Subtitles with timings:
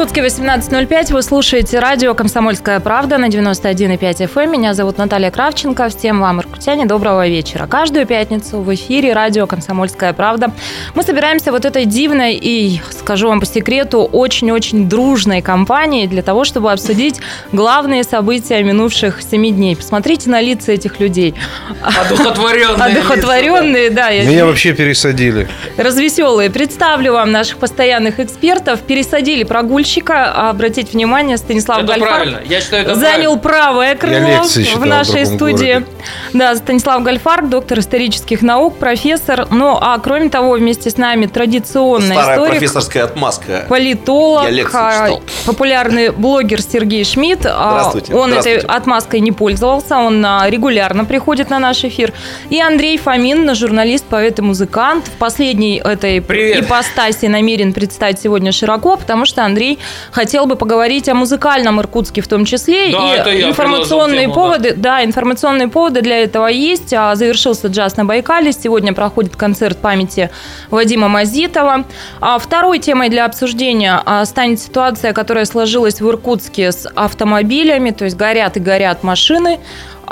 [0.00, 4.44] В Иркутске 18.05 вы слушаете радио «Комсомольская правда» на 91,5 FM.
[4.44, 4.52] Эм.
[4.52, 5.90] Меня зовут Наталья Кравченко.
[5.90, 7.66] Всем вам, иркутяне, доброго вечера.
[7.66, 10.54] Каждую пятницу в эфире радио «Комсомольская правда»
[10.94, 16.44] мы собираемся вот этой дивной и, скажу вам по секрету, очень-очень дружной компанией для того,
[16.44, 17.20] чтобы обсудить
[17.52, 19.76] главные события минувших семи дней.
[19.76, 21.34] Посмотрите на лица этих людей.
[21.82, 22.86] Одухотворенные.
[22.86, 24.10] Одухотворенные, да.
[24.12, 25.46] Меня вообще пересадили.
[25.76, 26.48] Развеселые.
[26.48, 28.80] Представлю вам наших постоянных экспертов.
[28.80, 30.50] Пересадили прогулку прогульщика.
[30.50, 32.40] Обратите внимание, Станислав это Гальфар правильно.
[32.44, 34.42] Я считаю, это занял правое крыло
[34.76, 35.72] в нашей студии.
[35.74, 35.86] Городе.
[36.32, 39.48] Да, Станислав Гальфар, доктор исторических наук, профессор.
[39.50, 43.66] Ну, а кроме того, вместе с нами традиционная Старая историк, профессорская отмазка.
[43.68, 45.22] политолог, а, читал.
[45.46, 47.46] популярный блогер Сергей Шмидт.
[47.46, 48.66] А, Здравствуйте, Он этой здравствуйте.
[48.66, 52.12] отмазкой не пользовался, он а, регулярно приходит на наш эфир.
[52.48, 55.06] И Андрей Фомин, журналист, поэт и музыкант.
[55.08, 56.64] В последней этой Привет.
[56.64, 59.78] ипостаси намерен представить сегодня широко, потому что Андрей
[60.10, 62.92] хотел бы поговорить о музыкальном Иркутске в том числе.
[62.92, 65.04] Да, и это информационные тему, поводы, да.
[65.04, 66.92] информационные поводы для этого есть.
[66.92, 68.52] А, Завершился джаз на Байкале.
[68.52, 70.30] Сегодня проходит концерт памяти
[70.70, 71.84] Вадима Мазитова.
[72.20, 78.04] А Второй темой для обсуждения а, станет ситуация, которая сложилась в Иркутске с автомобилями, то
[78.04, 79.58] есть горят и горят машины.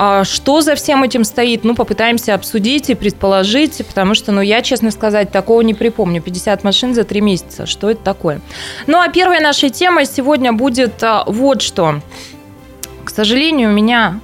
[0.01, 1.65] А Что за всем этим стоит?
[1.65, 6.23] Ну, попытаемся обсудить и предположить, потому что, ну, я, честно сказать, такого не припомню.
[6.23, 7.67] 50 машин за три месяца.
[7.67, 8.41] Что это такое?
[8.87, 12.01] Ну, а первой нашей темой сегодня будет а, вот что.
[13.05, 14.21] К сожалению, у меня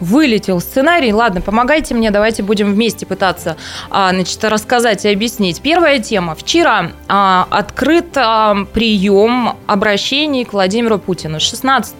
[0.00, 1.14] вылетел сценарий.
[1.14, 3.56] Ладно, помогайте мне, давайте будем вместе пытаться
[3.88, 5.62] а, значит, рассказать и объяснить.
[5.62, 6.34] Первая тема.
[6.34, 11.40] Вчера а, открыт а, прием обращений к Владимиру Путину.
[11.40, 11.94] 16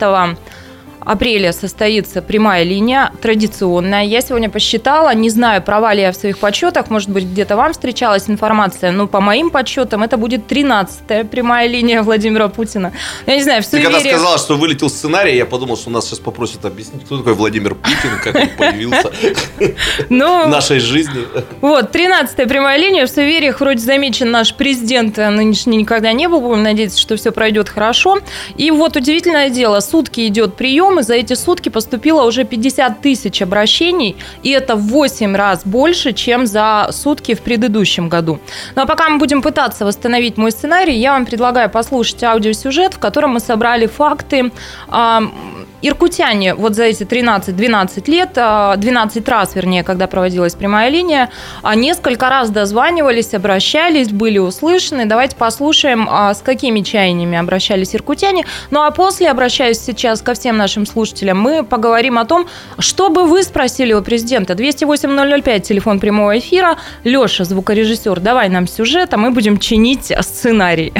[1.05, 4.05] апреля состоится прямая линия, традиционная.
[4.05, 7.73] Я сегодня посчитала, не знаю, права ли я в своих подсчетах, может быть, где-то вам
[7.73, 12.93] встречалась информация, но по моим подсчетам это будет 13-я прямая линия Владимира Путина.
[13.27, 16.07] Я не знаю, в Ты когда суеверии- сказала, что вылетел сценарий, я подумал, что нас
[16.07, 19.11] сейчас попросят объяснить, кто такой Владимир Путин, как он появился
[20.09, 21.21] Ну, в нашей жизни.
[21.61, 23.07] Вот, 13-я прямая линия.
[23.07, 26.41] В суевериях вроде замечен наш президент э, нынешний никогда не был.
[26.41, 28.19] Будем надеяться, что все пройдет хорошо.
[28.57, 33.43] И вот удивительное дело, сутки идет прием, и за эти сутки поступило уже 50 тысяч
[33.43, 38.39] обращений, и это в 8 раз больше, чем за сутки в предыдущем году.
[38.75, 42.99] Ну а пока мы будем пытаться восстановить мой сценарий, я вам предлагаю послушать аудиосюжет, в
[42.99, 44.51] котором мы собрали факты
[45.83, 51.31] Иркутяне вот за эти 13-12 лет, а, 12 раз, вернее, когда проводилась прямая линия,
[51.63, 55.07] а, несколько раз дозванивались, обращались, были услышаны.
[55.07, 58.45] Давайте послушаем, а, с какими чаяниями обращались иркутяне.
[58.71, 62.47] Ну а после, обращаюсь сейчас ко всем нашим слушателям, мы поговорим о том,
[62.79, 64.55] что бы вы спросили у президента.
[64.55, 66.79] 208-005, телефон прямого эфира.
[67.03, 70.93] Леша, звукорежиссер, давай нам сюжет, а мы будем чинить сценарий.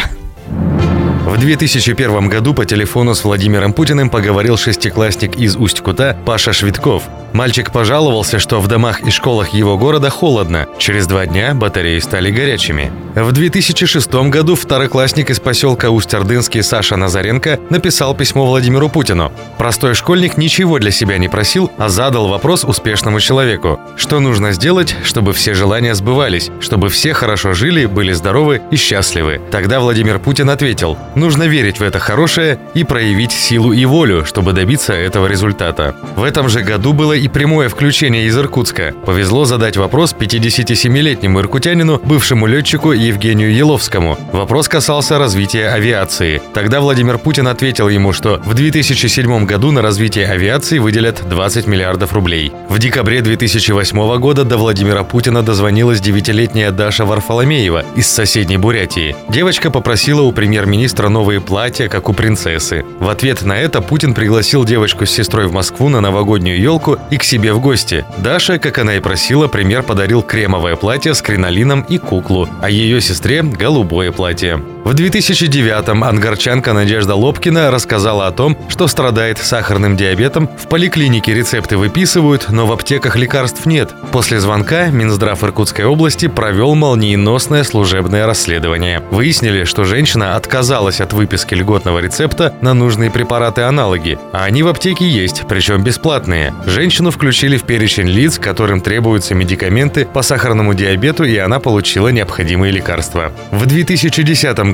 [1.25, 7.05] В 2001 году по телефону с Владимиром Путиным поговорил шестиклассник из Усть-Кута Паша Швидков.
[7.33, 10.67] Мальчик пожаловался, что в домах и школах его города холодно.
[10.79, 12.93] Через два дня батареи стали горячими.
[13.15, 19.33] В 2006 году второклассник из поселка Усть-Ордынский Саша Назаренко написал письмо Владимиру Путину.
[19.59, 23.81] Простой школьник ничего для себя не просил, а задал вопрос успешному человеку.
[23.97, 29.41] Что нужно сделать, чтобы все желания сбывались, чтобы все хорошо жили, были здоровы и счастливы?
[29.51, 34.53] Тогда Владимир Путин ответил, нужно верить в это хорошее и проявить силу и волю, чтобы
[34.53, 35.95] добиться этого результата.
[36.17, 38.95] В этом же году было и прямое включение из Иркутска.
[39.05, 44.19] Повезло задать вопрос 57-летнему иркутянину, бывшему летчику Евгению Еловскому.
[44.33, 46.43] Вопрос касался развития авиации.
[46.55, 52.13] Тогда Владимир Путин ответил ему, что в 2007 году на развитие авиации выделят 20 миллиардов
[52.13, 52.53] рублей.
[52.69, 59.17] В декабре 2008 года до Владимира Путина дозвонилась девятилетняя Даша Варфоломеева из соседней Бурятии.
[59.29, 62.85] Девочка попросила у премьер-министра новые платья, как у принцессы.
[62.99, 67.17] В ответ на это Путин пригласил девочку с сестрой в Москву на новогоднюю елку и
[67.17, 68.05] к себе в гости.
[68.19, 73.01] Даша, как она и просила, премьер подарил кремовое платье с кринолином и куклу, а ее
[73.01, 74.61] сестре– голубое платье.
[74.85, 80.51] В 2009-м ангарчанка Надежда Лобкина рассказала о том, что страдает сахарным диабетом.
[80.59, 83.95] В поликлинике рецепты выписывают, но в аптеках лекарств нет.
[84.11, 89.01] После звонка Минздрав Иркутской области провел молниеносное служебное расследование.
[89.13, 95.09] Выяснили, что женщина отказалась от выписки льготного рецепта на нужные препараты-аналоги, а они в аптеке
[95.09, 96.53] есть, причем бесплатные.
[96.67, 102.73] Женщину включили в перечень лиц, которым требуются медикаменты по сахарному диабету, и она получила необходимые
[102.73, 103.33] лекарства.
[103.53, 104.72] В 2010 году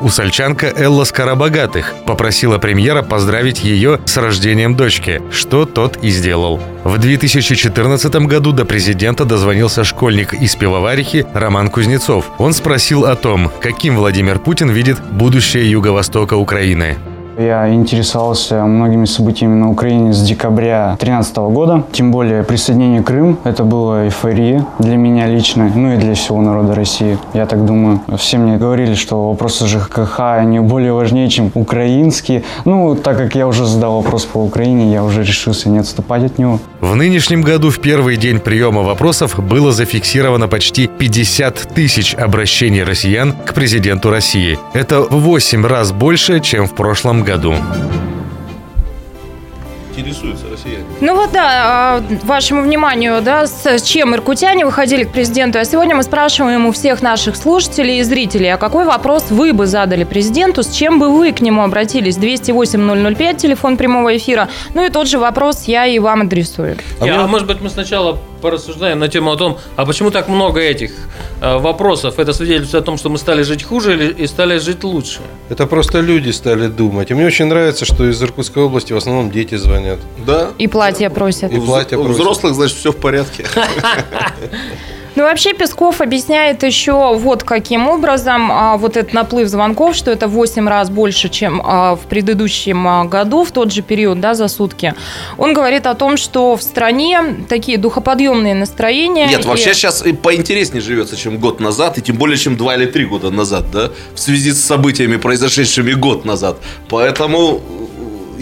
[0.00, 6.60] усольчанка Элла Скоробогатых попросила премьера поздравить ее с рождением дочки, что тот и сделал.
[6.84, 12.30] В 2014 году до президента дозвонился школьник из Пивоварихи Роман Кузнецов.
[12.38, 16.96] Он спросил о том, каким Владимир Путин видит будущее Юго-Востока Украины.
[17.40, 21.84] Я интересовался многими событиями на Украине с декабря 2013 года.
[21.90, 26.74] Тем более присоединение Крым– это была эйфория для меня лично, ну и для всего народа
[26.74, 27.16] России.
[27.32, 28.02] Я так думаю.
[28.18, 32.42] Все мне говорили, что вопросы ЖКХ, они более важнее, чем украинские.
[32.66, 36.38] Ну, так как я уже задал вопрос по Украине, я уже решился не отступать от
[36.38, 36.60] него.
[36.82, 43.32] В нынешнем году в первый день приема вопросов было зафиксировано почти 50 тысяч обращений россиян
[43.32, 44.58] к президенту России.
[44.74, 47.29] Это в 8 раз больше, чем в прошлом году.
[49.96, 50.84] Интересуются россияне.
[51.00, 55.58] Ну вот да, а, вашему вниманию, да, с чем иркутяне выходили к президенту.
[55.58, 59.66] А сегодня мы спрашиваем у всех наших слушателей и зрителей, а какой вопрос вы бы
[59.66, 62.16] задали президенту, с чем бы вы к нему обратились?
[62.16, 64.48] 208-005, телефон прямого эфира.
[64.74, 66.78] Ну и тот же вопрос я и вам адресую.
[67.00, 70.60] А, а может быть, мы сначала порассуждаем на тему о том, а почему так много
[70.60, 70.92] этих
[71.40, 72.18] э, вопросов?
[72.18, 75.20] Это свидетельствует о том, что мы стали жить хуже или и стали жить лучше?
[75.48, 77.10] Это просто люди стали думать.
[77.10, 79.98] И мне очень нравится, что из Иркутской области в основном дети звонят.
[80.26, 80.50] Да.
[80.58, 81.52] И платья просят.
[81.52, 82.20] И платья У просят.
[82.20, 83.46] взрослых, значит, все в порядке.
[85.16, 90.28] Ну, вообще Песков объясняет еще вот каким образом а, вот этот наплыв звонков, что это
[90.28, 94.34] в 8 раз больше, чем а, в предыдущем а, году, в тот же период, да,
[94.34, 94.94] за сутки.
[95.36, 99.26] Он говорит о том, что в стране такие духоподъемные настроения.
[99.26, 102.76] Нет, и- вообще сейчас и поинтереснее живется, чем год назад, и тем более, чем два
[102.76, 106.58] или три года назад, да, в связи с событиями, произошедшими год назад.
[106.88, 107.60] Поэтому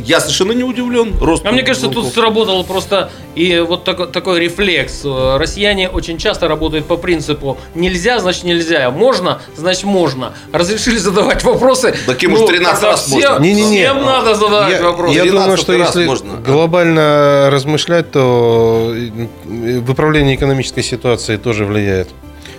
[0.04, 1.14] я совершенно не удивлен.
[1.20, 2.14] Рост А мне кажется, тут звонков.
[2.14, 5.02] сработало просто и вот такой, такой рефлекс.
[5.04, 10.32] Э, Россияне очень часто работают по принципу «нельзя, значит нельзя», «можно, значит можно».
[10.52, 11.94] Разрешили задавать вопросы.
[12.06, 13.38] Так им уж 13 тогда раз всем, можно.
[13.42, 13.84] Не-не-не.
[13.84, 15.14] Всем надо задавать Я, вопросы.
[15.16, 16.36] я думаю, 13 что если можно.
[16.36, 22.08] глобально размышлять, то э, выправление экономической ситуации тоже влияет.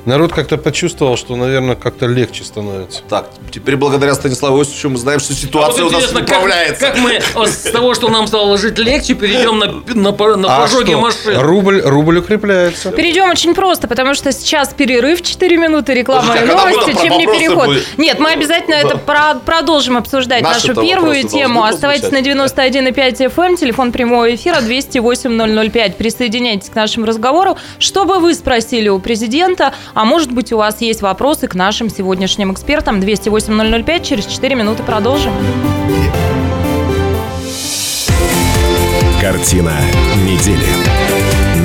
[0.09, 3.03] Народ как-то почувствовал, что, наверное, как-то легче становится.
[3.07, 6.29] Так, теперь благодаря Станиславу Иосифовичу мы знаем, что А вот ситуация у нас интересно, как,
[6.29, 6.87] управляется.
[6.87, 10.89] как мы с того, что нам стало жить легче, перейдем на, на, на А пожоги
[10.89, 10.99] что?
[10.99, 11.39] машин.
[11.39, 12.89] Рубль, рубль укрепляется.
[12.91, 17.27] Перейдем очень просто, потому что сейчас перерыв 4 минуты рекламы и а новости, чем не
[17.27, 17.67] переход.
[17.67, 17.97] будет?
[17.99, 21.63] Нет, мы обязательно это про- продолжим обсуждать Наши-то нашу первую тему.
[21.63, 22.79] Оставайтесь на прозвучать.
[22.79, 25.97] 91,5 FM, эм, телефон прямого эфира 208-005.
[25.97, 27.59] Присоединяйтесь к нашему разговору.
[27.77, 31.89] Что бы вы спросили у президента, а может быть у вас есть вопросы к нашим
[31.89, 33.01] сегодняшним экспертам.
[33.01, 35.33] 208-005, через 4 минуты продолжим.
[39.19, 39.73] Картина
[40.23, 40.69] недели.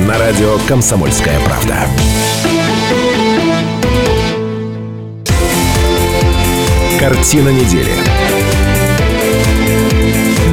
[0.05, 1.87] На радио «Комсомольская правда».
[6.99, 7.93] Картина недели.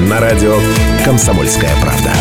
[0.08, 0.56] На радио
[1.05, 2.12] «Комсомольская правда».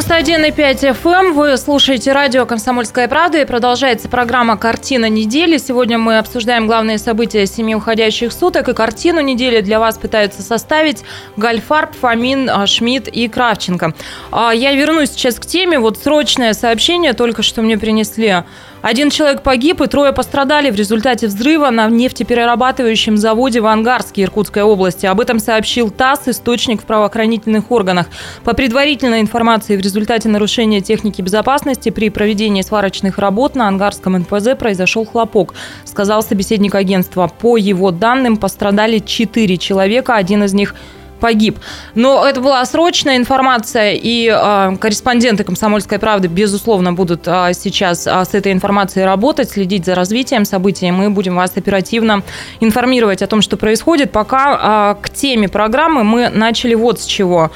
[0.00, 1.32] 91,5 FM.
[1.32, 5.58] Вы слушаете радио «Комсомольская правда» и продолжается программа «Картина недели».
[5.58, 8.70] Сегодня мы обсуждаем главные события семи уходящих суток.
[8.70, 11.02] И картину недели для вас пытаются составить
[11.36, 13.92] Гальфарб, Фомин, а, Шмидт и Кравченко.
[14.32, 15.78] А, Я вернусь сейчас к теме.
[15.78, 18.44] Вот срочное сообщение только что мне принесли.
[18.82, 24.62] Один человек погиб и трое пострадали в результате взрыва на нефтеперерабатывающем заводе в Ангарске Иркутской
[24.62, 25.04] области.
[25.04, 28.06] Об этом сообщил ТАСС, источник в правоохранительных органах.
[28.42, 34.56] По предварительной информации, в результате нарушения техники безопасности при проведении сварочных работ на Ангарском НПЗ
[34.58, 37.28] произошел хлопок, сказал собеседник агентства.
[37.28, 40.74] По его данным, пострадали четыре человека, один из них
[41.20, 41.58] погиб.
[41.94, 48.24] Но это была срочная информация, и э, корреспонденты «Комсомольской правды», безусловно, будут э, сейчас э,
[48.24, 50.88] с этой информацией работать, следить за развитием событий.
[50.88, 52.22] и Мы будем вас оперативно
[52.60, 54.12] информировать о том, что происходит.
[54.12, 57.50] Пока э, к теме программы мы начали вот с чего.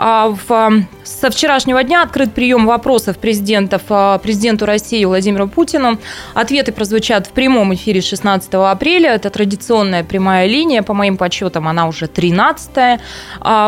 [0.00, 5.98] А в, со вчерашнего дня открыт прием вопросов президентов э, президенту России Владимиру Путину.
[6.34, 9.14] Ответы прозвучат в прямом эфире 16 апреля.
[9.14, 10.82] Это традиционная прямая линия.
[10.82, 13.00] По моим подсчетам, она уже 13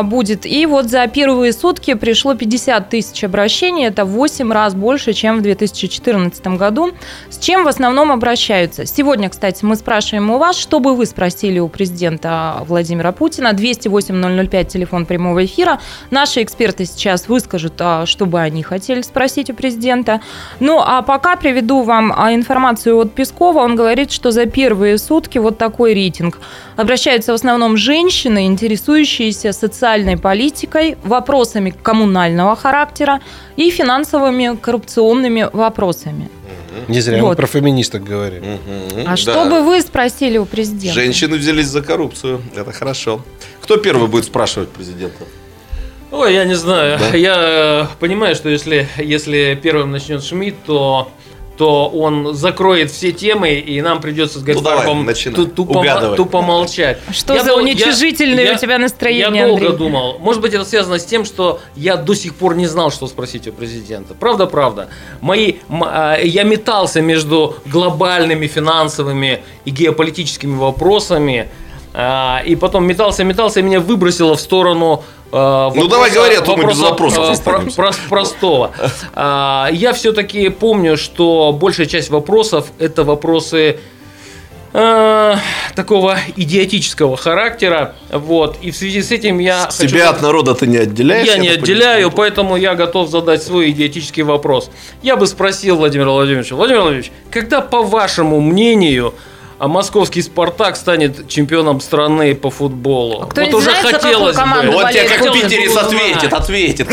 [0.03, 0.45] будет.
[0.45, 3.85] И вот за первые сутки пришло 50 тысяч обращений.
[3.85, 6.91] Это в 8 раз больше, чем в 2014 году.
[7.29, 8.85] С чем в основном обращаются?
[8.85, 13.51] Сегодня, кстати, мы спрашиваем у вас, что бы вы спросили у президента Владимира Путина.
[13.51, 15.81] 208-005, телефон прямого эфира.
[16.21, 20.21] Наши эксперты сейчас выскажут, а, что бы они хотели спросить у президента.
[20.59, 23.61] Ну, а пока приведу вам а, информацию от Пескова.
[23.61, 26.37] Он говорит, что за первые сутки вот такой рейтинг.
[26.77, 33.19] Обращаются в основном женщины, интересующиеся социальной политикой, вопросами коммунального характера
[33.55, 36.29] и финансовыми коррупционными вопросами.
[36.87, 37.37] Не зря мы Вот.
[37.37, 38.43] про феминисток говорим.
[39.07, 39.17] А да.
[39.17, 40.93] что бы вы спросили у президента?
[40.93, 42.43] Женщины взялись за коррупцию.
[42.55, 43.23] Это хорошо.
[43.63, 45.25] Кто первый будет спрашивать президента?
[46.11, 46.99] Ой, я не знаю.
[46.99, 47.17] Да?
[47.17, 51.09] Я э, понимаю, что если, если первым начнет Шмидт, то
[51.57, 55.35] то он закроет все темы, и нам придется с Ну, начинай.
[55.35, 55.83] ту- тупо,
[56.15, 56.97] тупо молчать.
[57.11, 59.77] Что Я за дол- уничижительное я- у тебя настроение, Я долго Андрей?
[59.77, 60.17] думал.
[60.17, 63.47] Может быть, это связано с тем, что я до сих пор не знал, что спросить
[63.47, 64.15] у президента.
[64.15, 64.87] Правда, правда.
[65.19, 71.49] Мои, м- а, я метался между глобальными финансовыми и геополитическими вопросами.
[71.93, 76.41] А, И потом метался, метался, и меня выбросило в сторону э, Ну, давай говори, а
[76.41, 77.75] то мы без вопросов э, останемся.
[77.75, 78.71] про- простого.
[79.13, 83.77] А, Я все-таки помню, что большая часть вопросов это вопросы
[84.73, 85.35] э,
[85.75, 87.95] такого идиотического характера.
[88.11, 88.57] Вот.
[88.61, 91.27] И в связи с этим я хочу Себя от народа ты не отделяешь?
[91.27, 92.11] я не так отделяю, понимаю?
[92.15, 94.71] поэтому я готов задать свой идиотический вопрос.
[95.01, 99.13] Я бы спросил Владимира Владимировича, Владимир Владимирович, когда, по вашему мнению,
[99.61, 103.27] а московский Спартак станет чемпионом страны по футболу?
[103.27, 104.75] кто-нибудь вот уже знает, за какую хотелось бы.
[104.75, 106.87] Он тебе как питерец ответит, ответит.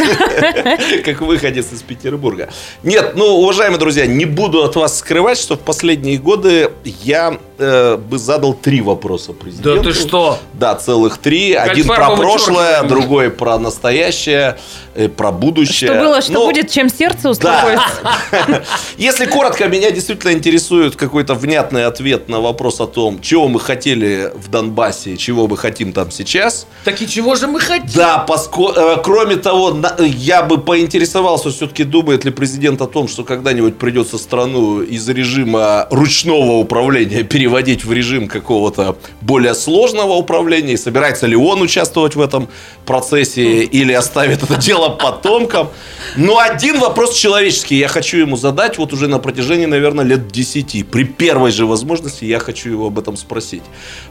[1.04, 2.50] Как выходец из Петербурга.
[2.82, 7.96] Нет, ну, уважаемые друзья, не буду от вас скрывать, что в последние годы я э,
[7.96, 9.76] бы задал три вопроса президенту.
[9.76, 10.38] Да ты что?
[10.54, 11.54] Да, целых три.
[11.54, 12.88] Как Один про прошлое, чёрт.
[12.88, 14.58] другой про настоящее,
[14.94, 15.90] э, про будущее.
[15.90, 17.82] Что было, что Ну, будет, чем сердце успокоится.
[18.96, 24.32] Если коротко, меня действительно интересует какой-то внятный ответ на вопрос о том, чего мы хотели
[24.34, 26.66] в Донбассе, чего мы хотим там сейчас.
[26.84, 27.88] Так и чего же мы хотим?
[27.94, 33.24] Да, поско- э, кроме того, я бы поинтересовался, все-таки думает ли президент о том, что
[33.24, 40.76] когда-нибудь придется страну из режима ручного управления переводить в режим какого-то более сложного управления, и
[40.76, 42.48] собирается ли он участвовать в этом
[42.86, 45.68] процессе или оставит это дело потомкам.
[46.16, 50.88] Но один вопрос человеческий я хочу ему задать вот уже на протяжении, наверное, лет 10.
[50.88, 53.62] При первой же возможности я хочу его об этом спросить.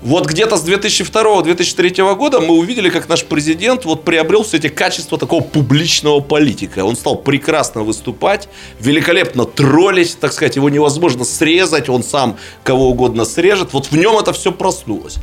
[0.01, 5.17] Вот где-то с 2002-2003 года мы увидели, как наш президент вот приобрел все эти качества
[5.17, 6.84] такого публичного политика.
[6.84, 13.25] Он стал прекрасно выступать, великолепно троллить, так сказать, его невозможно срезать, он сам кого угодно
[13.27, 13.74] срежет.
[13.74, 15.17] Вот в нем это все проснулось.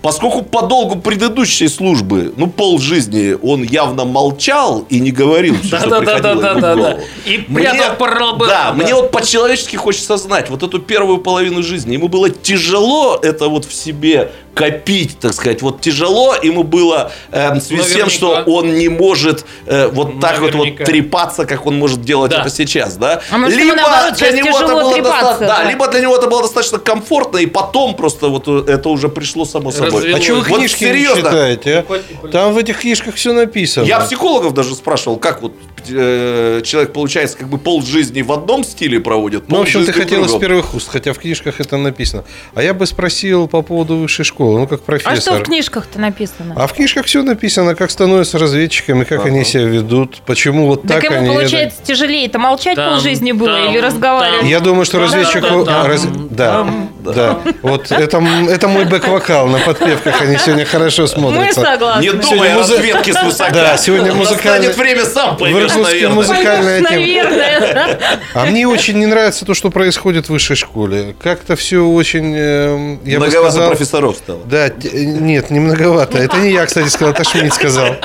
[0.00, 5.80] Поскольку по долгу предыдущей службы, ну, пол жизни он явно молчал и не говорил, все,
[5.80, 6.74] что приходило ему в Да-да-да-да-да-да.
[6.76, 7.00] голову.
[7.26, 8.46] И Мне- прятал паралбы.
[8.46, 13.48] Да, мне вот по-человечески хочется знать, вот эту первую половину жизни, ему было тяжело это
[13.48, 18.10] вот в себе копить, так сказать, вот тяжело ему было э, в связи с тем,
[18.10, 22.40] что он не может э, вот так вот, вот трепаться, как он может делать Да.
[22.40, 23.20] это сейчас, да?
[23.30, 25.70] А может, ему, наоборот, сейчас тяжело трепаться, доста- да, да.
[25.70, 29.70] либо для него это было достаточно комфортно, и потом просто вот это уже пришло само
[29.70, 30.00] собой.
[30.02, 30.20] Развелось.
[30.20, 31.22] А что вы Вот книжки не серьезно.
[31.30, 32.28] читаете, а?
[32.28, 33.84] Там в этих книжках все написано.
[33.84, 35.52] Я психологов даже спрашивал, как вот
[35.88, 39.92] э, человек, получается, как бы пол жизни в одном стиле проводит, Ну, в общем, ты
[39.92, 40.40] хотел из другом.
[40.40, 42.24] первых уст, хотя в книжках это написано.
[42.54, 45.20] А я бы спросил по поводу высшей школы, ну, как А профессор.
[45.20, 46.54] что в книжках-то написано?
[46.56, 51.02] А в книжках все написано, как становятся разведчиками, как они себя ведут, почему вот Так
[51.02, 51.28] так ему, они...
[51.28, 54.44] получается, тяжелее-то молчать Там, полжизни было там, или разговаривать?
[54.46, 55.64] Я думаю, что разведчику...
[55.64, 57.38] Там, раз- Да, там, да.
[57.62, 61.60] Вот это, это мой бэк-вокал на подпевках, они сегодня хорошо Мы смотрятся.
[61.62, 62.02] согласны.
[62.02, 63.50] Не думая Сегодня о музы- разведке с высока.
[63.50, 66.14] Да, сегодня Настанет время, сам поймешь, наверное.
[66.14, 66.90] музыкальная тема.
[66.90, 67.98] Наверное.
[68.34, 71.14] А мне очень не нравится то, что происходит в высшей школе.
[71.22, 73.68] Как-то все очень, э, я бы Многовато сказал...
[73.70, 74.37] профессоров стало.
[74.46, 76.18] Да, нет, не многовато.
[76.18, 77.96] Это не я, кстати, сказал, это Шмидт сказал.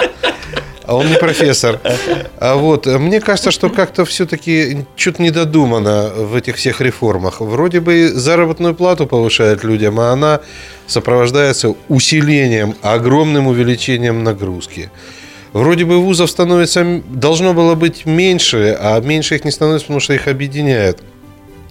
[0.86, 1.80] А он не профессор.
[2.40, 7.40] А вот, мне кажется, что как-то все-таки что-то недодумано в этих всех реформах.
[7.40, 10.42] Вроде бы заработную плату повышают людям, а она
[10.88, 14.92] сопровождается усилением, огромным увеличением нагрузки.
[15.54, 20.14] Вроде бы вузов становится, должно было быть меньше, а меньше их не становится, потому что
[20.14, 21.02] их объединяют.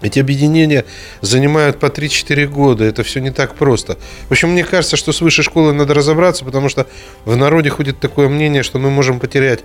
[0.03, 0.85] Эти объединения
[1.21, 2.85] занимают по 3-4 года.
[2.85, 3.99] Это все не так просто.
[4.29, 6.87] В общем, мне кажется, что с высшей школой надо разобраться, потому что
[7.25, 9.61] в народе ходит такое мнение, что мы можем потерять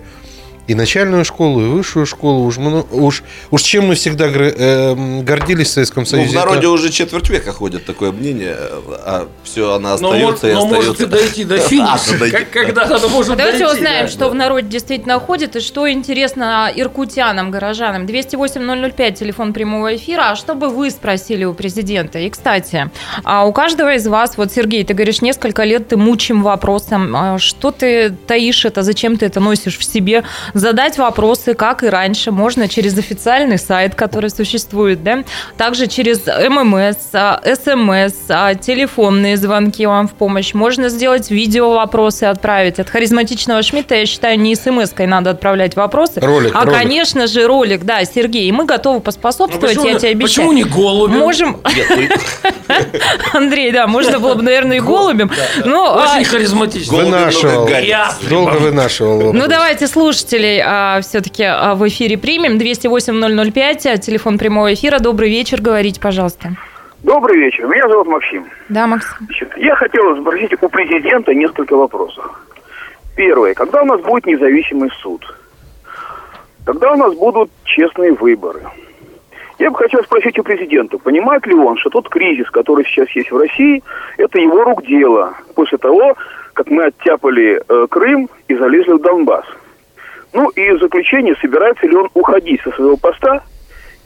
[0.68, 2.44] и начальную школу, и высшую школу.
[2.44, 6.30] Уж, мно- уж, уж чем мы всегда эм, гордились в Советском Ну, Союзе.
[6.30, 8.54] в народе это- уже четверть века ходит такое мнение,
[9.04, 11.02] а все она Но, может, остается и но может остается.
[11.04, 12.44] и дойти до А, финиша.
[12.52, 14.12] Когда она может Давайте дойти, узнаем, да.
[14.12, 18.04] что в народе действительно ходит и что интересно иркутянам, горожанам.
[18.06, 20.30] 208-005, телефон прямого эфира.
[20.32, 22.18] А что бы вы спросили у президента?
[22.18, 22.90] И, кстати,
[23.24, 27.38] а у каждого из вас, вот, Сергей, ты говоришь, несколько лет ты мучим вопросом, а
[27.38, 30.24] что ты таишь это, зачем ты это носишь в себе,
[30.58, 32.30] задать вопросы, как и раньше.
[32.30, 35.24] Можно через официальный сайт, который существует, да,
[35.56, 36.96] также через ММС,
[37.44, 40.54] СМС, телефонные звонки вам в помощь.
[40.54, 42.78] Можно сделать видео вопросы отправить.
[42.78, 46.78] От харизматичного Шмидта, я считаю, не смс-кой надо отправлять вопросы, Ролик, а, ролик.
[46.78, 48.48] конечно же, ролик, да, Сергей.
[48.48, 50.48] И мы готовы поспособствовать, Ну, почему, я тебе обещаю.
[50.48, 51.16] почему не голуби?
[51.16, 52.12] Можем, Нет,
[53.32, 55.30] Андрей, да, можно было бы, наверное, и голубем.
[55.64, 56.96] Но, а, Очень харизматично.
[56.96, 57.68] Вынашивал.
[58.28, 59.16] Долго вынашивал.
[59.16, 59.34] вопрос.
[59.34, 60.60] Ну, давайте слушателей
[61.02, 61.44] все-таки
[61.76, 62.58] в эфире примем.
[62.58, 64.98] 208-005, а, телефон прямого эфира.
[64.98, 66.50] Добрый вечер, говорите, пожалуйста.
[67.02, 67.66] Добрый вечер.
[67.66, 68.46] Меня зовут Максим.
[68.68, 69.10] Да, Максим.
[69.20, 72.24] Значит, я хотел спросить у президента несколько вопросов.
[73.16, 73.54] Первое.
[73.54, 75.24] Когда у нас будет независимый суд?
[76.64, 78.60] Когда у нас будут честные выборы?
[79.58, 83.30] Я бы хотел спросить у президента, понимает ли он, что тот кризис, который сейчас есть
[83.30, 83.82] в России,
[84.16, 86.16] это его рук дело после того,
[86.54, 89.44] как мы оттяпали э, Крым и залезли в Донбасс.
[90.32, 93.42] Ну и в заключение, собирается ли он уходить со своего поста,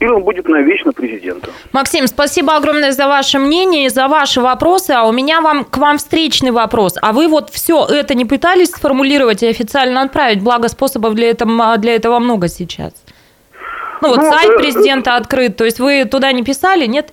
[0.01, 1.53] или он будет навечно президентом?
[1.73, 4.91] Максим, спасибо огромное за ваше мнение и за ваши вопросы.
[4.91, 6.95] А у меня вам к вам встречный вопрос.
[7.01, 10.43] А вы вот все это не пытались сформулировать и официально отправить?
[10.43, 12.93] Благо способов для этого, для этого много сейчас.
[14.03, 17.13] Ну вот Ну, сайт э, президента открыт, то есть вы туда не писали, нет?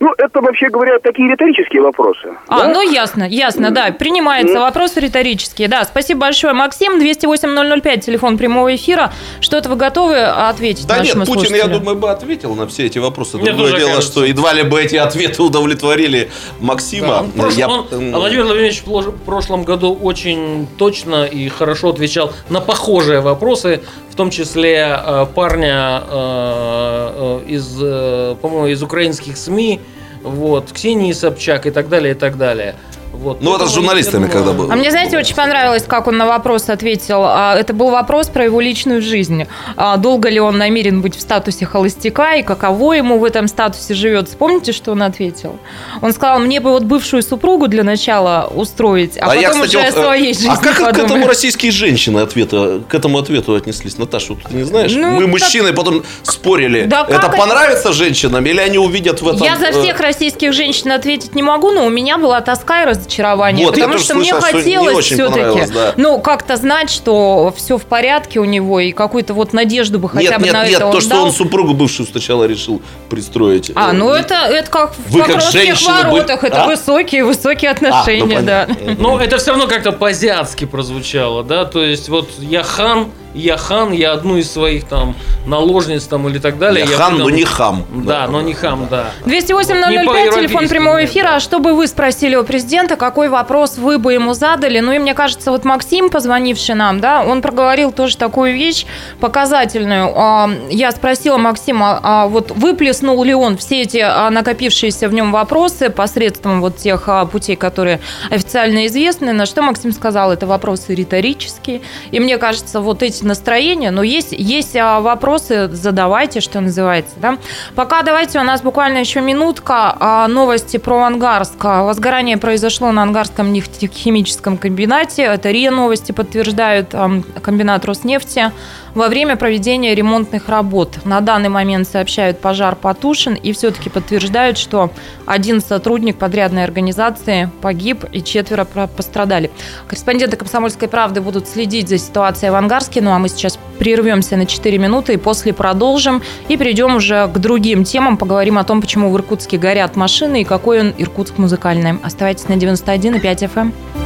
[0.00, 2.28] Ну, это, вообще говоря, такие риторические вопросы.
[2.48, 2.68] А, да?
[2.68, 4.58] ну ясно, ясно, да, принимается.
[4.58, 5.68] Вопросы риторические.
[5.68, 6.98] Да, спасибо большое, Максим.
[6.98, 9.12] 208-005, телефон прямого эфира.
[9.40, 12.98] Что-то вы готовы ответить Да нашему нет, Путин, я думаю, бы ответил на все эти
[12.98, 13.36] вопросы.
[13.38, 14.12] Мне Другое дело, кажется.
[14.12, 16.30] что едва ли бы эти ответы удовлетворили
[16.60, 17.12] Да, Максима.
[17.20, 22.32] он в прошлом- Я- он- Владимир Владимирович в прошлом году очень точно и хорошо отвечал
[22.48, 23.82] на похожие вопросы,
[24.16, 29.78] в том числе э, парня э, э, из, э, по-моему, из украинских СМИ,
[30.22, 32.76] вот, Ксении Собчак и так далее, и так далее.
[33.16, 33.40] Вот.
[33.42, 34.70] Ну, это с журналистами, я когда был.
[34.70, 37.22] А мне, знаете, очень понравилось, как он на вопрос ответил.
[37.24, 39.46] А, Это был вопрос про его личную жизнь.
[39.76, 43.94] А, Долго ли он намерен быть в статусе холостяка и каково ему в этом статусе
[43.94, 44.28] живет?
[44.38, 45.58] Помните, что он ответил?
[46.02, 49.92] Он сказал, мне бы вот бывшую супругу для начала устроить, а, потом уже вот, о
[49.92, 51.04] своей э, жизни А как к подумаю».
[51.06, 53.98] этому российские женщины ответа, к этому ответу отнеслись?
[53.98, 54.92] Наташа, вот ты не знаешь?
[54.94, 56.84] Ну, Мы как- мужчины потом спорили.
[56.84, 57.36] Да это как это?
[57.38, 59.42] понравится женщинам или они увидят в этом...
[59.42, 62.86] Я за э, всех российских женщин ответить не могу, но у меня была тоска и
[63.06, 63.66] разочарование.
[63.66, 65.94] Вот, потому что мне слышал, что не хотелось очень все-таки, да.
[65.96, 70.30] ну, как-то знать, что все в порядке у него, и какую-то вот надежду бы хотя
[70.30, 71.24] Нет, бы нет, на нет, это то, он что дал.
[71.24, 73.70] он супругу бывшую сначала решил пристроить.
[73.74, 76.66] А, Э, ну не- это, это как в Вы Покровских воротах, это А?
[76.66, 78.94] высокие, высокие отношения, А, ну, да.
[78.98, 83.92] Но это все равно как-то по-азиатски прозвучало, да, то есть вот я хан, я хан,
[83.92, 85.14] я одну из своих там
[85.46, 86.86] наложниц там или так далее.
[86.88, 87.84] Я хан, выдам- но не хам.
[88.04, 89.10] Да, но не хам, да.
[89.24, 91.24] 208-005, Не телефон прямого эфира.
[91.30, 91.36] да.
[91.36, 94.80] А что бы вы спросили у президента, какой вопрос вы бы ему задали?
[94.80, 98.86] Ну и мне кажется, вот Максим, позвонивший нам, да, он проговорил тоже такую вещь
[99.20, 100.12] показательную.
[100.16, 105.32] А, Я спросила Максима, а вот выплеснул ли он все эти а, накопившиеся в нем
[105.32, 110.94] вопросы посредством вот тех а, путей, которые официально известны, на что Максим сказал, это вопросы
[110.94, 111.82] риторические.
[112.10, 117.14] И мне кажется, вот эти настроения, но есть, есть а, вопросы, задавайте, что называется.
[117.16, 117.38] Да?
[117.74, 119.96] Пока давайте, у нас буквально еще минутка.
[119.98, 121.62] а, Новости про Ангарск.
[121.62, 125.22] Возгорание произошло на Ангарском нефтехимическом комбинате.
[125.22, 126.94] Это РИА новости подтверждают
[127.42, 128.52] комбинат Роснефти
[128.96, 131.04] во время проведения ремонтных работ.
[131.04, 134.90] На данный момент сообщают, пожар потушен и все-таки подтверждают, что
[135.26, 139.50] один сотрудник подрядной организации погиб и четверо пострадали.
[139.86, 143.02] Корреспонденты «Комсомольской правды» будут следить за ситуацией в Ангарске.
[143.02, 146.22] Ну а мы сейчас прервемся на 4 минуты и после продолжим.
[146.48, 148.16] И перейдем уже к другим темам.
[148.16, 151.98] Поговорим о том, почему в Иркутске горят машины и какой он Иркутск музыкальный.
[152.02, 154.05] Оставайтесь на 91,5 FM.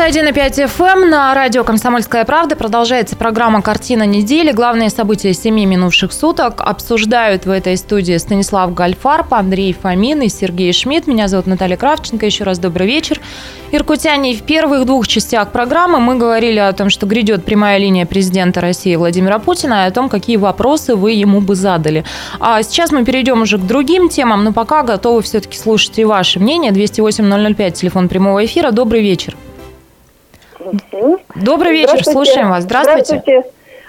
[0.00, 2.56] 91,5 FM эм на радио «Комсомольская правда».
[2.56, 4.50] Продолжается программа «Картина недели».
[4.50, 10.72] Главные события семи минувших суток обсуждают в этой студии Станислав Гальфарб, Андрей Фомин и Сергей
[10.72, 11.06] Шмидт.
[11.06, 12.24] Меня зовут Наталья Кравченко.
[12.24, 13.20] Еще раз добрый вечер.
[13.72, 18.62] Иркутяне, в первых двух частях программы мы говорили о том, что грядет прямая линия президента
[18.62, 22.06] России Владимира Путина и о том, какие вопросы вы ему бы задали.
[22.40, 26.40] А сейчас мы перейдем уже к другим темам, но пока готовы все-таки слушать и ваше
[26.40, 26.72] мнение.
[26.72, 28.70] 208-005, телефон прямого эфира.
[28.70, 29.36] Добрый вечер.
[31.36, 32.12] Добрый вечер, Здравствуйте.
[32.12, 32.64] слушаем вас.
[32.64, 33.44] Здравствуйте.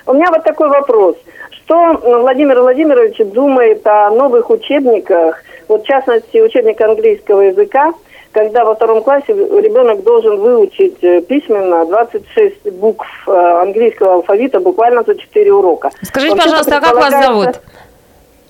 [0.06, 1.16] У меня вот такой вопрос.
[1.52, 7.94] Что Владимир Владимирович думает о новых учебниках, вот в частности учебник английского языка,
[8.32, 15.04] когда во втором классе ребенок должен выучить э, письменно 26 букв э, английского алфавита буквально
[15.04, 15.92] за 4 урока.
[16.02, 17.62] Скажите, Вообще-то пожалуйста, а как вас зовут?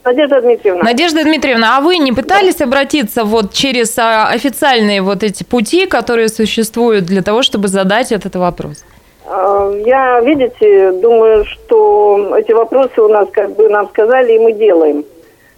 [0.03, 0.83] Надежда Дмитриевна.
[0.83, 6.27] Надежда Дмитриевна, а вы не пытались обратиться вот через а, официальные вот эти пути, которые
[6.29, 8.83] существуют для того, чтобы задать этот вопрос?
[9.25, 14.53] Э, Я, видите, думаю, что эти вопросы у нас, как бы нам сказали, и мы
[14.53, 15.03] делаем.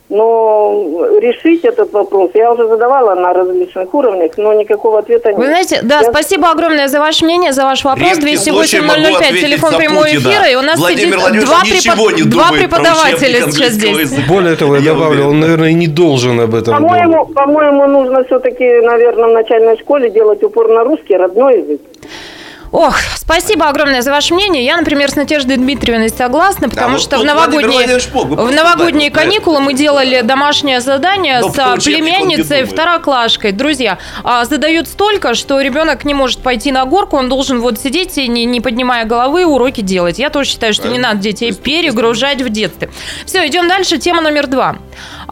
[0.09, 0.85] Но
[1.21, 5.37] решить этот вопрос я уже задавала на различных уровнях, но никакого ответа нет.
[5.37, 8.07] Вы знаете, да, Я- спасибо огромное за ваше мнение, за ваш вопрос.
[8.09, 11.45] Редкий случай 208 могу 005, ответить телефон за прямого эфира, и у нас Владимир сидит
[11.45, 13.97] два, не два преподавателя сейчас здесь.
[13.97, 14.21] языка.
[14.27, 15.29] Более того, я, Я добавлю, уверен.
[15.29, 16.91] он, наверное, и не должен об этом думать.
[16.91, 21.81] По-моему, по-моему, нужно все-таки, наверное, в начальной школе делать упор на русский, родной язык.
[22.73, 24.65] Ох, спасибо огромное за ваше мнение.
[24.65, 29.09] Я, например, с Надеждой Дмитриевной согласна, потому вот что в тут Владимир новогодние, в новогодние
[29.11, 33.51] вот каникулы мы делали домашнее задание Но с а, племянницей второклашкой.
[33.51, 38.17] Друзья, а, задают столько, что ребенок не может пойти на горку, он должен вот сидеть
[38.17, 40.17] и не, не поднимая головы уроки делать.
[40.17, 42.89] Я тоже считаю, что не надо детей перегружать в детстве.
[43.27, 43.99] Все, идем дальше.
[43.99, 44.77] Тема номер два.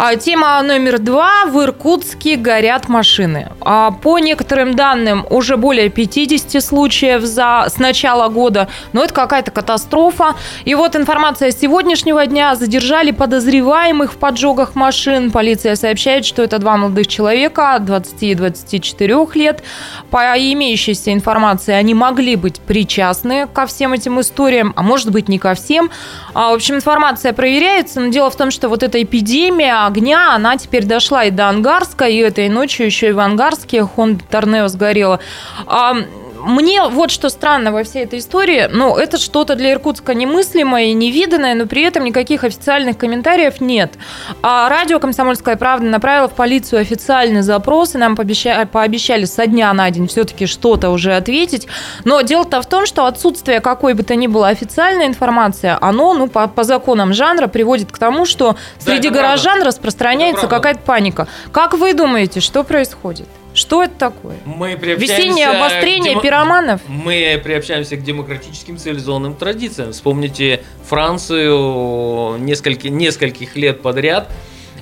[0.04, 1.46] А, тема номер два.
[1.46, 3.52] В Иркутске горят машины.
[3.62, 8.68] А, по некоторым данным, уже более 50 случаев за, с начала года.
[8.94, 10.34] Но это какая-то катастрофа.
[10.66, 12.56] И вот информация с сегодняшнего дня.
[12.56, 15.30] Задержали подозреваемых в поджогах машин.
[15.30, 19.62] Полиция сообщает, что это два молодых человека 20 и 24 лет.
[20.10, 25.38] По имеющейся информации, они могли быть причастны ко всем этим историям, а может быть не
[25.38, 25.92] ко всем.
[26.34, 30.58] А, в общем, информация проверяется, но дело в том, что вот эта эпидемия огня, она
[30.58, 35.20] теперь дошла и до Ангарска, и этой ночью еще и в Ангарске Honda Торнео сгорела.
[35.68, 35.96] А,
[36.44, 40.94] мне вот что странно во всей этой истории, ну, это что-то для Иркутска немыслимое и
[40.94, 43.94] невиданное, но при этом никаких официальных комментариев нет.
[44.42, 49.72] А радио «Комсомольская правда» направило в полицию официальный запрос, и нам пообещали, пообещали со дня
[49.74, 51.68] на день все-таки что-то уже ответить.
[52.04, 56.28] Но дело-то в том, что отсутствие какой бы то ни было официальной информации, оно, ну,
[56.28, 59.28] по, по законам жанра приводит к тому, что среди правда.
[59.28, 60.56] горожан распространяется правда.
[60.56, 61.28] какая-то паника.
[61.52, 63.28] Как вы думаете, что происходит?
[63.54, 64.38] Что это такое?
[64.46, 66.82] Мы Весеннее обострение демо- пироманов?
[66.88, 69.92] Мы приобщаемся к демократическим цивилизованным традициям.
[69.92, 74.30] Вспомните Францию несколько, нескольких лет подряд.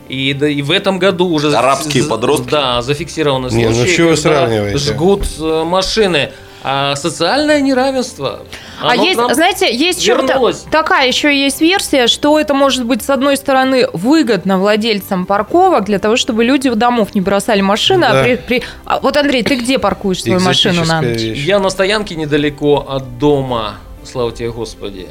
[0.07, 2.49] И, да, и в этом году уже Арабские за- подростки?
[2.49, 4.77] Да, зафиксированы Не, ну случаи, чего вы когда сравниваете?
[4.79, 6.31] жгут э, машины.
[6.63, 8.41] А социальное неравенство.
[8.81, 10.65] А есть, нам знаете, есть вернулось.
[10.71, 15.99] такая еще есть версия, что это может быть с одной стороны выгодно владельцам парковок для
[15.99, 18.01] того, чтобы люди в домов не бросали машины.
[18.01, 18.19] Да.
[18.19, 21.21] А при- при- а вот Андрей, ты где паркуешь свою машину на ночь?
[21.21, 21.45] вещь.
[21.45, 25.07] Я на стоянке недалеко от дома, слава тебе Господи.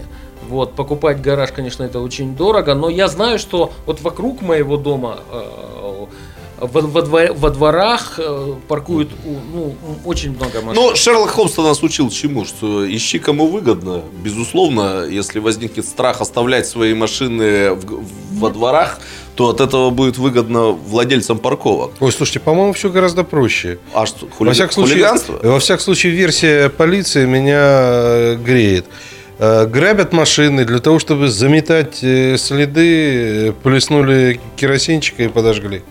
[0.49, 5.19] Вот, покупать гараж, конечно, это очень дорого, но я знаю, что вот вокруг моего дома
[5.31, 6.07] э,
[6.61, 10.75] во, во дво- во дворах э, паркуют ну, очень много машин.
[10.83, 12.44] Ну, Шерлок Холмс нас учил чему?
[12.44, 14.03] Что ищи кому выгодно.
[14.25, 18.05] Безусловно, если возникнет страх оставлять свои машины в-
[18.38, 19.01] во дворах,
[19.35, 21.92] то от этого будет выгодно владельцам парковок.
[22.01, 23.79] Ой, слушайте, по-моему, все гораздо проще.
[23.94, 25.38] А что, Во хули- всяком, случае, хулиганство?
[25.42, 28.87] во всяком случае, версия полиции меня э, греет.
[29.38, 35.83] Э, Грабят машины для того, чтобы заметать э, следы, э, плеснули керосинчика и подожгли.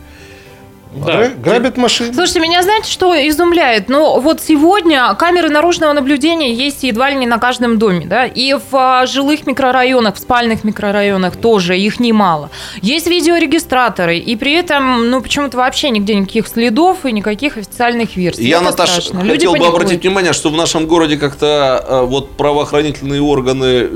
[1.05, 1.17] Да.
[1.17, 2.13] Гра- Грабят машины.
[2.13, 3.89] Слушайте, меня знаете, что изумляет?
[3.89, 8.53] Ну, вот сегодня камеры наружного наблюдения есть едва ли не на каждом доме, да, и
[8.53, 12.49] в а, жилых микрорайонах, в спальных микрорайонах тоже их немало.
[12.81, 18.47] Есть видеорегистраторы, и при этом, ну, почему-то вообще нигде никаких следов и никаких официальных версий.
[18.47, 19.19] Я, Это Наташа, страшно.
[19.25, 19.75] Люди хотел бы паникуют.
[19.83, 23.89] обратить внимание, что в нашем городе как-то э, вот правоохранительные органы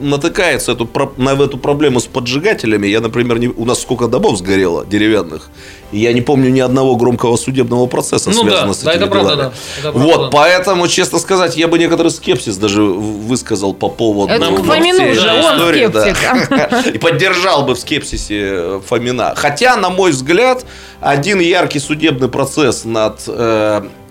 [0.00, 2.86] натыкаются эту, на эту проблему с поджигателями.
[2.86, 5.48] Я, например, не- у нас сколько домов сгорело деревянных,
[5.92, 9.02] и я не помню ни одного громкого судебного процесса, Ну да, связанного с да, этими
[9.02, 9.50] это правда, делами.
[9.50, 9.88] да.
[9.88, 10.16] Это правда.
[10.18, 14.66] Вот, поэтому, честно сказать, я бы некоторый скепсис даже высказал по поводу Это ну, к
[14.66, 16.82] Фомину же, он истории, да.
[16.94, 19.34] И поддержал бы в скепсисе э, Фомина.
[19.36, 20.64] Хотя, на мой взгляд,
[21.00, 24.03] один яркий судебный процесс над э, с-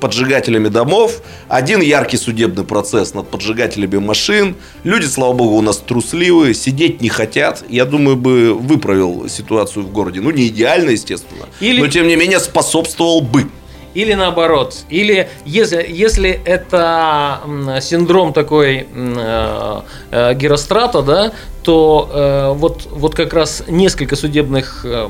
[0.00, 4.56] поджигателями домов, один яркий судебный процесс над поджигателями машин.
[4.84, 7.64] Люди, слава богу, у нас трусливые, сидеть не хотят.
[7.68, 10.20] Я думаю, бы выправил ситуацию в городе.
[10.20, 11.46] Ну, не идеально, естественно.
[11.60, 13.46] Или- Но, тем не менее, способствовал бы.
[13.94, 14.84] Или наоборот.
[14.90, 17.40] Или если, если это
[17.80, 25.08] синдром такой э, э, Герострата, да, то э, вот, вот как раз несколько судебных э,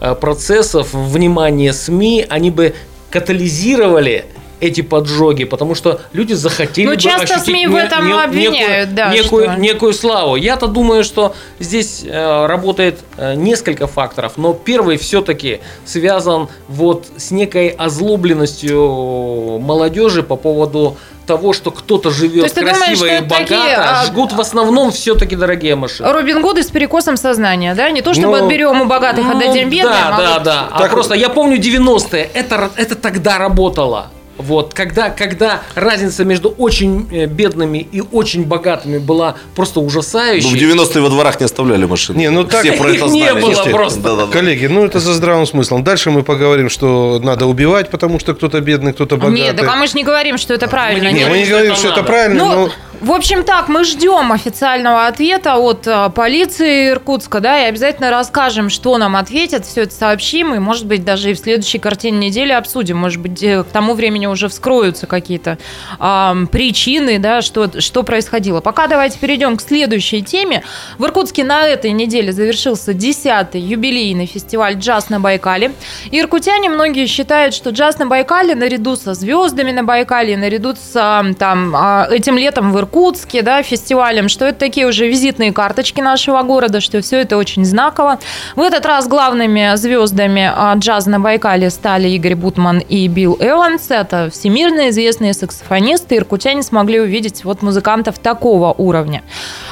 [0.00, 2.74] э, процессов, внимание СМИ, они бы
[3.12, 4.24] катализировали
[4.62, 8.88] эти поджоги, потому что люди захотели Ну, бы часто ощутить СМИ в этом не- обвиняют,
[8.88, 10.36] некую, да, некую, что- некую славу.
[10.36, 17.30] Я-то думаю, что здесь э, работает э, несколько факторов, но первый все-таки связан вот с
[17.32, 20.96] некой озлобленностью молодежи по поводу
[21.26, 25.36] того, что кто-то То живет красиво думаешь, и богато, такие, а, жгут в основном все-таки
[25.36, 26.12] дорогие машины.
[26.12, 27.90] Робин Гуды с перекосом сознания, да?
[27.90, 30.68] Не то, чтобы Ну, отберем у богатых, отдадим бедным, Да, а да, вот- да.
[30.72, 34.10] А Так- просто я помню 90-е, это, это тогда работало.
[34.38, 40.48] Вот, когда, когда разница между очень э, бедными и очень богатыми была просто Ну, ужасающей.
[40.48, 42.16] в 90-е во дворах не оставляли машины.
[42.18, 43.40] Не, ну так Все про это их не знали.
[43.40, 43.76] было естественно.
[43.76, 44.00] просто.
[44.00, 44.32] Да-да-да.
[44.32, 45.84] Коллеги, ну это за здравым смыслом.
[45.84, 49.34] Дальше мы поговорим, что надо убивать, потому что кто-то бедный, кто-то богатый.
[49.40, 51.08] Нет, так а мы же не говорим, что это правильно.
[51.08, 51.30] не Не, Нет.
[51.30, 52.70] мы не что говорим, это что это правильно, Ну, но...
[53.00, 58.70] в общем так, мы ждем официального ответа от э, полиции Иркутска, да, и обязательно расскажем,
[58.70, 62.52] что нам ответят, все это сообщим, и, может быть, даже и в следующей картине недели
[62.52, 62.96] обсудим.
[62.96, 65.58] Может быть, э, к тому времени уже вскроются какие-то
[65.98, 68.60] ам, причины, да, что, что происходило.
[68.60, 70.62] Пока давайте перейдем к следующей теме.
[70.98, 75.72] В Иркутске на этой неделе завершился 10-й юбилейный фестиваль «Джаз на Байкале».
[76.10, 80.92] И иркутяне многие считают, что джаз на Байкале наряду со звездами на Байкале, наряду с
[81.38, 86.42] там, а, этим летом в Иркутске, да, фестивалем, что это такие уже визитные карточки нашего
[86.42, 88.18] города, что все это очень знаково.
[88.56, 93.90] В этот раз главными звездами а, джаза на Байкале стали Игорь Бутман и Билл Эванс.
[93.90, 96.16] Это всемирно известные саксофонисты.
[96.16, 99.22] Иркутяне смогли увидеть вот музыкантов такого уровня.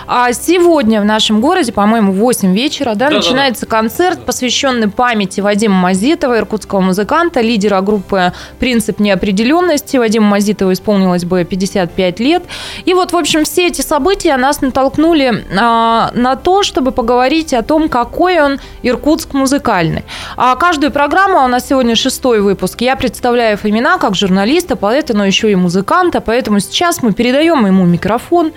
[0.07, 3.17] А сегодня в нашем городе, по-моему, в 8 вечера, да, Да-да-да.
[3.17, 9.97] начинается концерт, посвященный памяти Вадима Мазитова, иркутского музыканта, лидера группы «Принцип неопределенности».
[9.97, 12.43] Вадиму Мазитову исполнилось бы 55 лет.
[12.85, 17.63] И вот, в общем, все эти события нас натолкнули а, на то, чтобы поговорить о
[17.63, 20.05] том, какой он Иркутск музыкальный.
[20.37, 25.17] А каждую программу, а у нас сегодня шестой выпуск, я представляю Фомина как журналиста, поэта,
[25.17, 28.53] но еще и музыканта, поэтому сейчас мы передаем ему микрофон.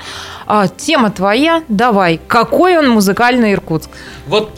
[0.46, 3.90] А, тема твоя, давай, какой он музыкальный Иркутск?
[4.28, 4.52] Вот,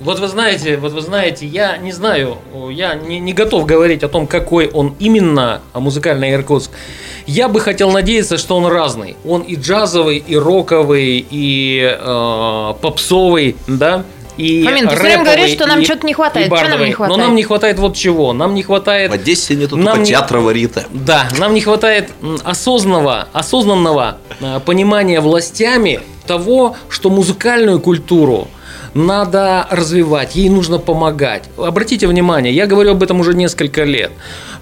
[0.00, 2.38] вот вы знаете, вот вы знаете, я не знаю,
[2.70, 6.72] я не, не готов говорить о том, какой он именно а, музыкальный Иркутск.
[7.26, 9.16] Я бы хотел надеяться, что он разный.
[9.24, 14.04] Он и джазовый, и роковый, и э, попсовый, да.
[14.36, 16.48] И Фомин, ты всё время говоришь, что нам что-то не хватает.
[16.50, 17.18] Чё нам не хватает?
[17.18, 18.32] Но нам не хватает вот чего.
[18.32, 20.84] Нам не хватает В Одессе нету Нам только не- театра Варита.
[20.92, 22.10] да, нам не хватает
[22.44, 28.48] осознанного, осознанного э, понимания властями того, что музыкальную культуру
[28.94, 31.44] надо развивать, ей нужно помогать.
[31.58, 34.10] Обратите внимание, я говорю об этом уже несколько лет.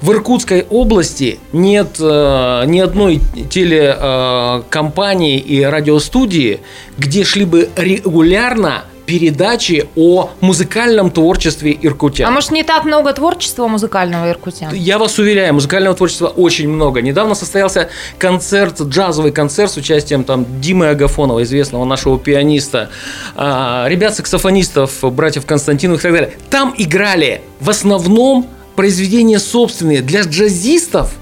[0.01, 6.61] В Иркутской области нет э, ни одной телекомпании и радиостудии,
[6.99, 12.29] где шли бы регулярно передачи о музыкальном творчестве иркутян.
[12.29, 14.73] А может, не так много творчества музыкального иркутян?
[14.75, 17.03] Я вас уверяю, музыкального творчества очень много.
[17.03, 17.89] Недавно состоялся
[18.19, 22.91] концерт, джазовый концерт с участием там Димы Агафонова, известного нашего пианиста,
[23.35, 26.33] а, ребят-саксофонистов, братьев Константиновых и так далее.
[26.51, 31.15] Там играли в основном произведения собственные для джазистов.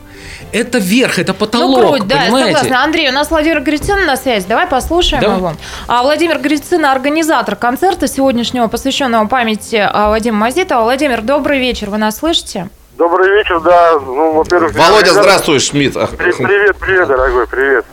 [0.52, 2.56] Это верх, это потолок, ну, круть, да, понимаете?
[2.58, 2.84] согласна.
[2.84, 4.46] Андрей, у нас Владимир Грицин на связи.
[4.46, 5.38] Давай послушаем Давай.
[5.38, 5.52] его.
[5.88, 10.82] А Владимир Грицин, организатор концерта сегодняшнего, посвященного памяти а, Вадима Мазитова.
[10.82, 12.68] Владимир, добрый вечер, вы нас слышите?
[12.98, 13.98] Добрый вечер, да.
[13.98, 15.94] Ну, во-первых, Володя, ребята, здравствуй, Шмидт.
[15.94, 17.86] Привет, привет, дорогой, привет.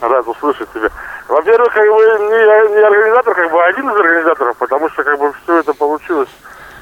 [0.00, 0.88] Рад услышать тебя.
[1.28, 5.16] Во-первых, как бы не, не организатор, как бы а один из организаторов, потому что как
[5.20, 6.28] бы все это получилось.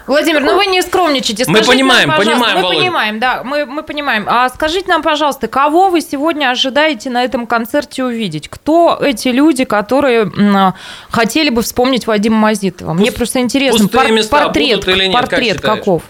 [0.09, 1.45] Владимир, ну вы не скромничайте.
[1.47, 2.81] Мы Скажите понимаем, нам, понимаем, Мы Володя.
[2.81, 4.25] понимаем, да, мы, мы понимаем.
[4.29, 8.49] А скажите нам, пожалуйста, кого вы сегодня ожидаете на этом концерте увидеть?
[8.49, 10.75] Кто эти люди, которые м,
[11.11, 12.95] хотели бы вспомнить Вадима Мазитова?
[12.95, 15.79] Мне Пуст- просто интересно, пустые места портрет, будут или нет, как портрет считаешь?
[15.79, 16.03] каков?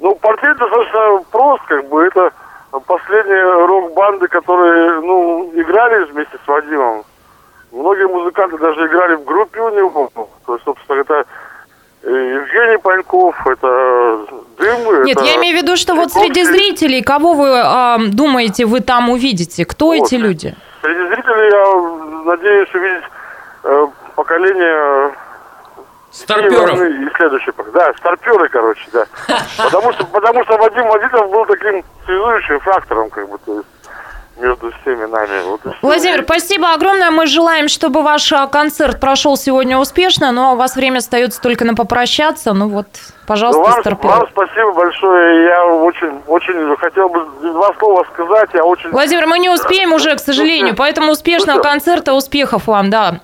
[0.00, 2.30] Ну, портрет достаточно прост, как бы это
[2.86, 7.04] последние рок-банды, которые, ну, играли вместе с Вадимом.
[7.72, 10.10] Многие музыканты даже играли в группе у него.
[10.46, 11.24] То есть, собственно, это
[12.04, 14.26] Евгений Паньков, это
[14.58, 15.04] Дым.
[15.04, 18.80] Нет, это я имею в виду, что вот среди зрителей, кого вы а, думаете, вы
[18.80, 19.64] там увидите?
[19.64, 19.94] Кто Вот.
[19.96, 20.54] эти люди?
[20.82, 23.04] Среди зрителей я надеюсь увидеть
[23.64, 25.12] э, поколение
[26.14, 26.80] Старперов.
[26.80, 29.04] И следующий, да, старперы, короче, да.
[29.56, 33.66] Потому что, потому что Вадим Мазитов был таким связующим фактором, как бы, то есть,
[34.36, 35.42] между всеми нами.
[35.44, 35.60] Вот.
[35.82, 37.10] Владимир, спасибо огромное.
[37.10, 41.64] Мы желаем, чтобы ваш а, концерт прошел сегодня успешно, но у вас время остается только
[41.64, 42.52] на попрощаться.
[42.52, 44.08] Ну вот, Ну, пожалуйста, вам, Старпер.
[44.10, 45.44] вам спасибо большое.
[45.44, 48.50] Я очень, очень хотел бы два слова сказать.
[48.54, 48.90] Я очень...
[48.90, 53.20] Владимир, мы не успеем уже, к сожалению, поэтому успешного Ну концерта, успехов вам, да.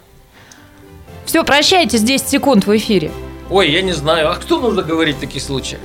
[1.24, 3.10] Все, прощайтесь, 10 секунд в эфире.
[3.50, 5.80] Ой, я не знаю, а кто нужно говорить в таких случаях?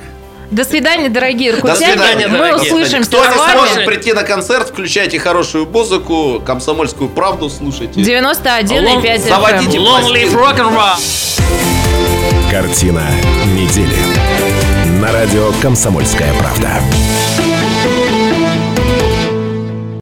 [0.52, 1.94] До свидания, дорогие До иркутяне.
[1.94, 2.72] свидания, Мы дорогие.
[2.74, 8.00] услышимся Кто не сможет прийти на концерт, включайте хорошую музыку, комсомольскую правду слушайте.
[8.02, 9.82] 91,5 Заводите FM.
[9.82, 12.52] Long live rock and roll!
[12.52, 13.04] Картина
[13.54, 13.96] недели.
[15.02, 16.70] На радио «Комсомольская правда».